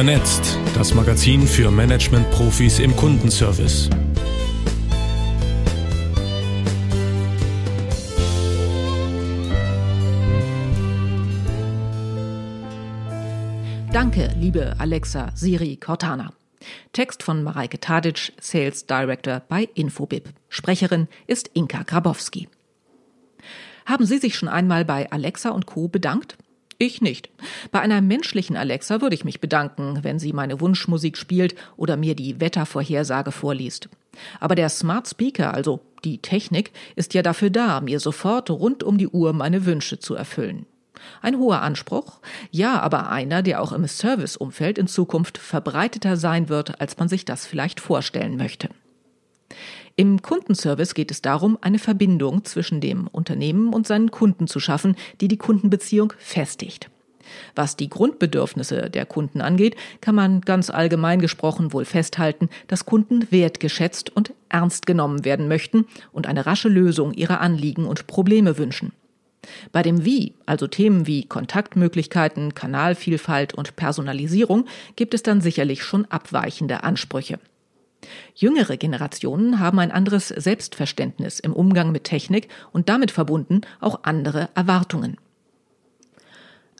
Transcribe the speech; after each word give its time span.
Vernetzt, 0.00 0.58
das 0.74 0.94
Magazin 0.94 1.46
für 1.46 1.70
Management-Profis 1.70 2.78
im 2.78 2.96
Kundenservice. 2.96 3.90
Danke, 13.92 14.34
liebe 14.38 14.74
Alexa, 14.78 15.32
Siri, 15.34 15.76
Cortana. 15.76 16.32
Text 16.94 17.22
von 17.22 17.42
Mareike 17.42 17.78
Tadic, 17.78 18.32
Sales 18.40 18.86
Director 18.86 19.42
bei 19.50 19.68
Infobip. 19.74 20.30
Sprecherin 20.48 21.08
ist 21.26 21.50
Inka 21.52 21.82
Grabowski. 21.82 22.48
Haben 23.84 24.06
Sie 24.06 24.16
sich 24.16 24.34
schon 24.34 24.48
einmal 24.48 24.86
bei 24.86 25.12
Alexa 25.12 25.50
und 25.50 25.66
Co. 25.66 25.88
bedankt? 25.88 26.38
Ich 26.82 27.02
nicht. 27.02 27.28
Bei 27.72 27.80
einer 27.80 28.00
menschlichen 28.00 28.56
Alexa 28.56 29.02
würde 29.02 29.14
ich 29.14 29.26
mich 29.26 29.38
bedanken, 29.38 29.98
wenn 30.00 30.18
sie 30.18 30.32
meine 30.32 30.62
Wunschmusik 30.62 31.18
spielt 31.18 31.54
oder 31.76 31.98
mir 31.98 32.14
die 32.14 32.40
Wettervorhersage 32.40 33.32
vorliest. 33.32 33.90
Aber 34.40 34.54
der 34.54 34.70
Smart 34.70 35.06
Speaker, 35.06 35.52
also 35.52 35.80
die 36.04 36.16
Technik, 36.22 36.72
ist 36.96 37.12
ja 37.12 37.20
dafür 37.20 37.50
da, 37.50 37.82
mir 37.82 38.00
sofort 38.00 38.48
rund 38.48 38.82
um 38.82 38.96
die 38.96 39.08
Uhr 39.08 39.34
meine 39.34 39.66
Wünsche 39.66 39.98
zu 39.98 40.14
erfüllen. 40.14 40.64
Ein 41.20 41.36
hoher 41.36 41.60
Anspruch, 41.60 42.20
ja, 42.50 42.80
aber 42.80 43.10
einer, 43.10 43.42
der 43.42 43.60
auch 43.60 43.72
im 43.72 43.86
Serviceumfeld 43.86 44.78
in 44.78 44.86
Zukunft 44.86 45.36
verbreiteter 45.36 46.16
sein 46.16 46.48
wird, 46.48 46.80
als 46.80 46.96
man 46.96 47.10
sich 47.10 47.26
das 47.26 47.44
vielleicht 47.44 47.80
vorstellen 47.80 48.38
möchte. 48.38 48.70
Im 50.00 50.22
Kundenservice 50.22 50.94
geht 50.94 51.10
es 51.10 51.20
darum, 51.20 51.58
eine 51.60 51.78
Verbindung 51.78 52.46
zwischen 52.46 52.80
dem 52.80 53.06
Unternehmen 53.06 53.74
und 53.74 53.86
seinen 53.86 54.10
Kunden 54.10 54.46
zu 54.46 54.58
schaffen, 54.58 54.96
die 55.20 55.28
die 55.28 55.36
Kundenbeziehung 55.36 56.14
festigt. 56.16 56.88
Was 57.54 57.76
die 57.76 57.90
Grundbedürfnisse 57.90 58.88
der 58.88 59.04
Kunden 59.04 59.42
angeht, 59.42 59.76
kann 60.00 60.14
man 60.14 60.40
ganz 60.40 60.70
allgemein 60.70 61.20
gesprochen 61.20 61.74
wohl 61.74 61.84
festhalten, 61.84 62.48
dass 62.66 62.86
Kunden 62.86 63.30
wertgeschätzt 63.30 64.08
und 64.08 64.32
ernst 64.48 64.86
genommen 64.86 65.26
werden 65.26 65.48
möchten 65.48 65.84
und 66.12 66.26
eine 66.26 66.46
rasche 66.46 66.70
Lösung 66.70 67.12
ihrer 67.12 67.42
Anliegen 67.42 67.84
und 67.84 68.06
Probleme 68.06 68.56
wünschen. 68.56 68.92
Bei 69.70 69.82
dem 69.82 70.06
Wie, 70.06 70.32
also 70.46 70.66
Themen 70.66 71.06
wie 71.06 71.26
Kontaktmöglichkeiten, 71.26 72.54
Kanalvielfalt 72.54 73.52
und 73.52 73.76
Personalisierung, 73.76 74.64
gibt 74.96 75.12
es 75.12 75.22
dann 75.22 75.42
sicherlich 75.42 75.84
schon 75.84 76.06
abweichende 76.06 76.84
Ansprüche. 76.84 77.38
Jüngere 78.34 78.76
Generationen 78.76 79.60
haben 79.60 79.78
ein 79.78 79.90
anderes 79.90 80.28
Selbstverständnis 80.28 81.40
im 81.40 81.52
Umgang 81.52 81.92
mit 81.92 82.04
Technik 82.04 82.48
und 82.72 82.88
damit 82.88 83.10
verbunden 83.10 83.62
auch 83.80 84.00
andere 84.04 84.48
Erwartungen. 84.54 85.16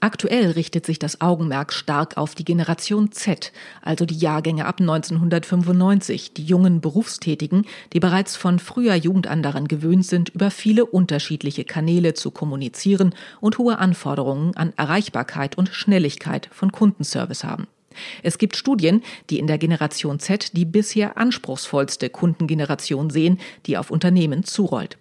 Aktuell 0.03 0.53
richtet 0.53 0.87
sich 0.87 0.98
das 0.98 1.21
Augenmerk 1.21 1.75
stark 1.75 2.17
auf 2.17 2.35
die 2.35 2.45
Generation 2.45 3.13
Z, 3.13 3.53
also 3.83 4.07
die 4.07 4.17
Jahrgänge 4.17 4.65
ab 4.65 4.81
1995, 4.81 6.33
die 6.33 6.45
jungen 6.45 6.81
Berufstätigen, 6.81 7.67
die 7.93 8.01
bereits 8.01 8.35
von 8.35 8.59
früher 8.59 8.95
Jugend 8.95 9.27
an 9.27 9.43
daran 9.43 9.69
gewöhnt 9.69 10.07
sind, 10.07 10.31
über 10.31 10.51
viele 10.51 10.87
unterschiedliche 10.87 11.65
Kanäle 11.65 12.15
zu 12.15 12.31
kommunizieren 12.31 13.15
und 13.43 13.59
hohe 13.59 13.79
Anforderungen 13.79 14.57
an 14.57 14.73
Erreichbarkeit 14.79 15.59
und 15.59 15.69
Schnelligkeit 15.69 16.48
von 16.51 16.73
Kundenservice 16.73 17.45
haben. 17.45 17.67
Es 18.22 18.38
gibt 18.38 18.56
Studien, 18.56 19.02
die 19.28 19.38
in 19.38 19.46
der 19.46 19.58
Generation 19.58 20.19
Z 20.19 20.56
die 20.56 20.64
bisher 20.64 21.16
anspruchsvollste 21.19 22.10
Kundengeneration 22.10 23.10
sehen, 23.10 23.38
die 23.66 23.77
auf 23.77 23.91
Unternehmen 23.91 24.44
zurollt. 24.44 24.98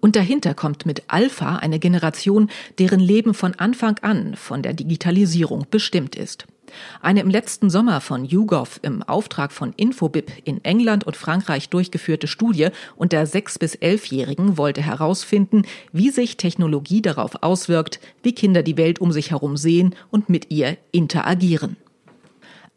Und 0.00 0.16
dahinter 0.16 0.54
kommt 0.54 0.86
mit 0.86 1.04
Alpha 1.08 1.56
eine 1.56 1.78
Generation, 1.78 2.50
deren 2.78 3.00
Leben 3.00 3.34
von 3.34 3.54
Anfang 3.56 3.98
an 3.98 4.34
von 4.34 4.62
der 4.62 4.72
Digitalisierung 4.72 5.66
bestimmt 5.70 6.16
ist. 6.16 6.46
Eine 7.00 7.20
im 7.20 7.30
letzten 7.30 7.70
Sommer 7.70 8.00
von 8.00 8.24
YouGov 8.24 8.80
im 8.82 9.02
Auftrag 9.02 9.52
von 9.52 9.72
Infobip 9.76 10.32
in 10.44 10.64
England 10.64 11.04
und 11.04 11.16
Frankreich 11.16 11.68
durchgeführte 11.68 12.26
Studie 12.26 12.68
unter 12.96 13.26
sechs 13.26 13.58
bis 13.58 13.74
elfjährigen 13.74 14.58
wollte 14.58 14.82
herausfinden, 14.82 15.62
wie 15.92 16.10
sich 16.10 16.36
Technologie 16.36 17.02
darauf 17.02 17.42
auswirkt, 17.42 18.00
wie 18.22 18.34
Kinder 18.34 18.62
die 18.62 18.76
Welt 18.76 19.00
um 19.00 19.12
sich 19.12 19.30
herum 19.30 19.56
sehen 19.56 19.94
und 20.10 20.28
mit 20.28 20.50
ihr 20.50 20.76
interagieren. 20.92 21.76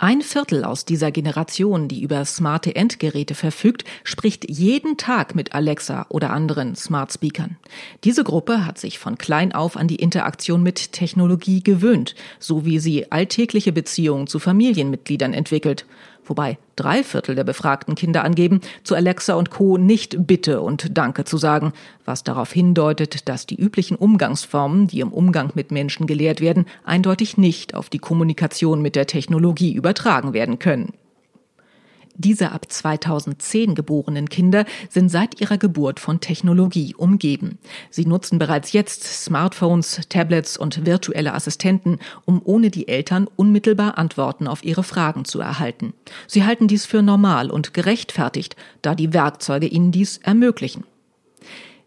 Ein 0.03 0.21
Viertel 0.21 0.65
aus 0.65 0.83
dieser 0.83 1.13
Generation, 1.13 1.87
die 1.87 2.01
über 2.01 2.25
smarte 2.25 2.75
Endgeräte 2.75 3.35
verfügt, 3.35 3.85
spricht 4.03 4.49
jeden 4.49 4.97
Tag 4.97 5.33
mit 5.33 5.55
Alexa 5.55 6.07
oder 6.09 6.31
anderen 6.31 6.75
Smart 6.75 7.13
Speakern. 7.13 7.55
Diese 8.03 8.25
Gruppe 8.25 8.65
hat 8.65 8.77
sich 8.77 8.99
von 8.99 9.17
klein 9.17 9.53
auf 9.53 9.77
an 9.77 9.87
die 9.87 9.95
Interaktion 9.95 10.61
mit 10.61 10.91
Technologie 10.91 11.63
gewöhnt, 11.63 12.15
so 12.37 12.65
wie 12.65 12.79
sie 12.79 13.13
alltägliche 13.13 13.71
Beziehungen 13.71 14.27
zu 14.27 14.39
Familienmitgliedern 14.39 15.33
entwickelt 15.33 15.85
wobei 16.25 16.57
drei 16.75 17.03
Viertel 17.03 17.35
der 17.35 17.43
befragten 17.43 17.95
Kinder 17.95 18.23
angeben, 18.23 18.61
zu 18.83 18.95
Alexa 18.95 19.35
und 19.35 19.49
Co. 19.49 19.77
nicht 19.77 20.27
Bitte 20.27 20.61
und 20.61 20.97
Danke 20.97 21.23
zu 21.25 21.37
sagen, 21.37 21.73
was 22.05 22.23
darauf 22.23 22.51
hindeutet, 22.51 23.27
dass 23.29 23.45
die 23.45 23.59
üblichen 23.59 23.95
Umgangsformen, 23.95 24.87
die 24.87 24.99
im 24.99 25.11
Umgang 25.13 25.51
mit 25.55 25.71
Menschen 25.71 26.07
gelehrt 26.07 26.41
werden, 26.41 26.65
eindeutig 26.83 27.37
nicht 27.37 27.75
auf 27.75 27.89
die 27.89 27.99
Kommunikation 27.99 28.81
mit 28.81 28.95
der 28.95 29.07
Technologie 29.07 29.73
übertragen 29.73 30.33
werden 30.33 30.59
können. 30.59 30.93
Diese 32.23 32.53
ab 32.53 32.71
2010 32.71 33.75
geborenen 33.75 34.29
Kinder 34.29 34.65
sind 34.89 35.09
seit 35.09 35.41
ihrer 35.41 35.57
Geburt 35.57 35.99
von 35.99 36.21
Technologie 36.21 36.95
umgeben. 36.95 37.59
Sie 37.89 38.05
nutzen 38.05 38.39
bereits 38.39 38.71
jetzt 38.71 39.03
Smartphones, 39.03 40.01
Tablets 40.07 40.55
und 40.55 40.85
virtuelle 40.85 41.33
Assistenten, 41.33 41.99
um 42.23 42.41
ohne 42.43 42.69
die 42.69 42.87
Eltern 42.87 43.27
unmittelbar 43.35 43.97
Antworten 43.97 44.47
auf 44.47 44.63
ihre 44.63 44.83
Fragen 44.83 45.25
zu 45.25 45.41
erhalten. 45.41 45.93
Sie 46.27 46.45
halten 46.45 46.67
dies 46.67 46.85
für 46.85 47.01
normal 47.01 47.51
und 47.51 47.73
gerechtfertigt, 47.73 48.55
da 48.81 48.95
die 48.95 49.13
Werkzeuge 49.13 49.67
ihnen 49.67 49.91
dies 49.91 50.19
ermöglichen. 50.19 50.85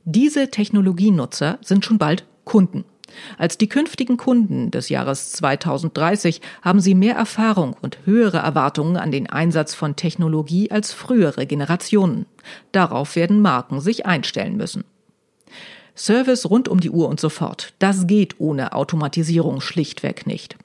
Diese 0.05 0.51
Technologienutzer 0.51 1.59
sind 1.63 1.85
schon 1.85 1.99
bald 1.99 2.27
Kunden. 2.45 2.85
Als 3.39 3.59
die 3.59 3.69
künftigen 3.69 4.17
Kunden 4.17 4.71
des 4.71 4.89
Jahres 4.89 5.33
2030 5.33 6.41
haben 6.63 6.81
sie 6.81 6.95
mehr 6.95 7.17
Erfahrung 7.17 7.77
und 7.81 7.99
höhere 8.05 8.39
Erwartungen 8.39 8.97
an 8.97 9.11
den 9.11 9.29
Einsatz 9.29 9.75
von 9.75 9.97
Technologie 9.97 10.71
als 10.71 10.93
frühere 10.93 11.47
Generationen. 11.47 12.27
Darauf 12.73 13.17
werden 13.17 13.41
Marken 13.41 13.81
sich 13.81 14.07
einstellen 14.07 14.57
müssen. 14.57 14.85
Service 15.97 16.49
rund 16.49 16.69
um 16.69 16.81
die 16.81 16.91
Uhr 16.91 17.09
und 17.09 17.21
so 17.21 17.29
fort. 17.29 17.73
Das 17.79 18.07
geht 18.07 18.39
ohne 18.39 18.73
Automatisierung 18.75 19.61
schlichtweg 19.61 20.27
nicht. 20.27 20.57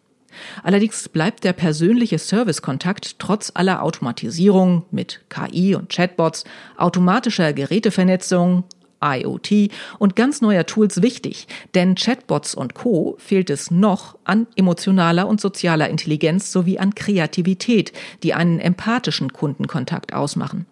Allerdings 0.64 1.10
bleibt 1.10 1.44
der 1.44 1.54
persönliche 1.54 2.18
Servicekontakt 2.18 3.20
trotz 3.20 3.52
aller 3.54 3.84
Automatisierung 3.84 4.86
mit 4.92 5.22
KI 5.30 5.76
und 5.76 5.90
Chatbots, 5.90 6.46
automatischer 6.78 7.54
Gerätevernetzung, 7.54 8.64
IoT 9.04 9.72
und 10.00 10.16
ganz 10.16 10.42
neuer 10.42 10.66
Tools 10.66 11.02
wichtig, 11.02 11.48
denn 11.76 11.96
Chatbots 11.96 12.56
und 12.56 12.74
Co 12.74 13.16
fehlt 13.20 13.50
es 13.50 13.72
noch 13.72 14.18
an 14.24 14.48
emotionaler 14.56 15.28
und 15.28 15.42
sozialer 15.42 15.90
Intelligenz 15.90 16.52
sowie 16.52 16.80
an 16.80 16.96
Kreativität, 16.96 17.94
die 18.24 18.34
einen 18.34 18.60
empathischen 18.60 19.34
Kundenkontakt 19.34 20.14
ausmachen. 20.14 20.66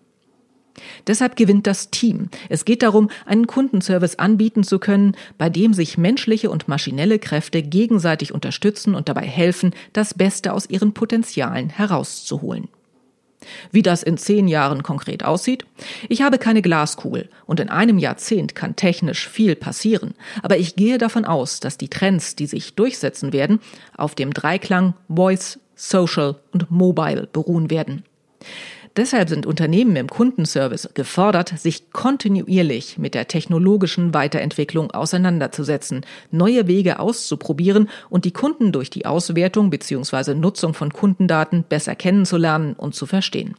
Deshalb 1.07 1.35
gewinnt 1.35 1.67
das 1.67 1.89
Team. 1.89 2.29
Es 2.47 2.65
geht 2.65 2.83
darum, 2.83 3.09
einen 3.25 3.47
Kundenservice 3.47 4.17
anbieten 4.17 4.63
zu 4.63 4.79
können, 4.79 5.15
bei 5.37 5.49
dem 5.49 5.73
sich 5.73 5.97
menschliche 5.97 6.49
und 6.49 6.67
maschinelle 6.67 7.19
Kräfte 7.19 7.61
gegenseitig 7.61 8.33
unterstützen 8.33 8.95
und 8.95 9.09
dabei 9.09 9.25
helfen, 9.25 9.73
das 9.93 10.13
Beste 10.13 10.53
aus 10.53 10.69
ihren 10.69 10.93
Potenzialen 10.93 11.69
herauszuholen. 11.69 12.69
Wie 13.71 13.81
das 13.81 14.03
in 14.03 14.17
zehn 14.17 14.47
Jahren 14.47 14.83
konkret 14.83 15.23
aussieht? 15.23 15.65
Ich 16.07 16.21
habe 16.21 16.37
keine 16.37 16.61
Glaskugel 16.61 17.29
und 17.45 17.59
in 17.59 17.69
einem 17.69 17.97
Jahrzehnt 17.97 18.55
kann 18.55 18.75
technisch 18.75 19.27
viel 19.27 19.55
passieren. 19.55 20.13
Aber 20.41 20.57
ich 20.57 20.75
gehe 20.75 20.97
davon 20.97 21.25
aus, 21.25 21.59
dass 21.59 21.77
die 21.77 21.89
Trends, 21.89 22.35
die 22.35 22.47
sich 22.47 22.75
durchsetzen 22.75 23.33
werden, 23.33 23.59
auf 23.95 24.15
dem 24.15 24.33
Dreiklang 24.33 24.93
Voice, 25.07 25.59
Social 25.75 26.35
und 26.51 26.69
Mobile 26.71 27.27
beruhen 27.31 27.69
werden. 27.69 28.03
Deshalb 28.95 29.29
sind 29.29 29.45
Unternehmen 29.45 29.95
im 29.95 30.07
Kundenservice 30.07 30.89
gefordert, 30.93 31.53
sich 31.57 31.91
kontinuierlich 31.91 32.97
mit 32.97 33.13
der 33.13 33.27
technologischen 33.27 34.13
Weiterentwicklung 34.13 34.91
auseinanderzusetzen, 34.91 36.05
neue 36.31 36.67
Wege 36.67 36.99
auszuprobieren 36.99 37.89
und 38.09 38.25
die 38.25 38.33
Kunden 38.33 38.71
durch 38.71 38.89
die 38.89 39.05
Auswertung 39.05 39.69
bzw. 39.69 40.33
Nutzung 40.33 40.73
von 40.73 40.91
Kundendaten 40.91 41.63
besser 41.63 41.95
kennenzulernen 41.95 42.73
und 42.73 42.95
zu 42.95 43.05
verstehen. 43.05 43.55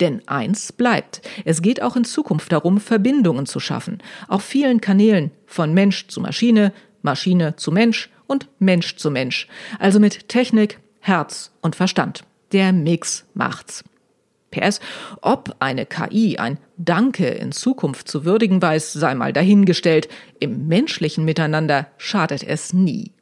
Denn 0.00 0.22
eins 0.26 0.72
bleibt. 0.72 1.22
Es 1.44 1.62
geht 1.62 1.82
auch 1.82 1.96
in 1.96 2.04
Zukunft 2.04 2.50
darum, 2.50 2.80
Verbindungen 2.80 3.46
zu 3.46 3.60
schaffen. 3.60 3.98
Auf 4.28 4.42
vielen 4.42 4.80
Kanälen, 4.80 5.30
von 5.46 5.74
Mensch 5.74 6.08
zu 6.08 6.20
Maschine, 6.20 6.72
Maschine 7.02 7.56
zu 7.56 7.70
Mensch 7.70 8.10
und 8.26 8.48
Mensch 8.58 8.96
zu 8.96 9.10
Mensch. 9.10 9.48
Also 9.78 10.00
mit 10.00 10.28
Technik, 10.28 10.80
Herz 11.00 11.52
und 11.60 11.76
Verstand. 11.76 12.24
Der 12.52 12.72
Mix 12.72 13.24
macht's. 13.34 13.84
PS, 14.50 14.80
ob 15.20 15.56
eine 15.58 15.86
KI 15.86 16.38
ein 16.38 16.58
Danke 16.76 17.26
in 17.26 17.52
Zukunft 17.52 18.08
zu 18.08 18.24
würdigen 18.24 18.60
weiß, 18.60 18.92
sei 18.92 19.14
mal 19.14 19.32
dahingestellt. 19.32 20.08
Im 20.38 20.66
menschlichen 20.66 21.24
Miteinander 21.24 21.86
schadet 21.98 22.42
es 22.42 22.72
nie. 22.72 23.12